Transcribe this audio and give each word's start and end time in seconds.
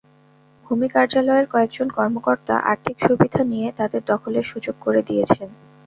ভূমি 0.65 0.87
কার্যালয়ের 0.89 1.47
কয়েকজন 1.49 1.87
কর্মকর্তা 1.89 2.55
আর্থিক 2.71 2.97
সুবিধা 3.07 3.41
নিয়ে 3.43 3.67
তাঁদের 3.77 4.01
দখলের 4.07 4.45
সুযোগ 4.51 4.75
করে 4.81 5.01
দিয়েছেন। 5.09 5.49